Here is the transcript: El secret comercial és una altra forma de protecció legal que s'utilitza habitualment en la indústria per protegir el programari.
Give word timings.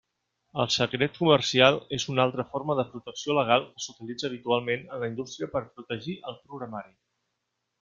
El 0.61 0.69
secret 0.75 1.11
comercial 1.23 1.77
és 1.97 2.05
una 2.13 2.23
altra 2.23 2.45
forma 2.53 2.77
de 2.79 2.87
protecció 2.95 3.37
legal 3.41 3.67
que 3.67 3.85
s'utilitza 3.87 4.29
habitualment 4.31 4.89
en 4.89 5.05
la 5.05 5.13
indústria 5.13 5.51
per 5.55 5.65
protegir 5.77 6.19
el 6.33 6.41
programari. 6.43 6.95